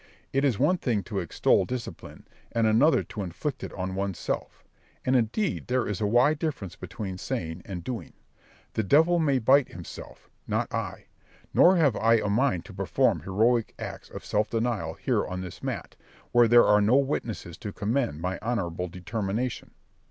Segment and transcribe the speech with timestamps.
[0.33, 4.63] It is one thing to extol discipline, and another to inflict it on one's self;
[5.05, 8.13] and indeed there is a wide difference between saying and doing.
[8.73, 11.05] The devil may bite himself, not I;
[11.53, 15.61] nor have I a mind to perform heroic acts of self denial here on this
[15.61, 15.95] mat,
[16.31, 19.69] where there are no witnesses to commend my honourable determination.